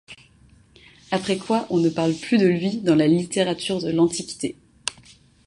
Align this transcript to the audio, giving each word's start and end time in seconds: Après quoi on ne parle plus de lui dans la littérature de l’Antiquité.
Après 1.11 1.37
quoi 1.37 1.67
on 1.69 1.77
ne 1.77 1.87
parle 1.89 2.15
plus 2.15 2.39
de 2.39 2.47
lui 2.47 2.77
dans 2.77 2.95
la 2.95 3.05
littérature 3.07 3.83
de 3.83 3.91
l’Antiquité. 3.91 4.57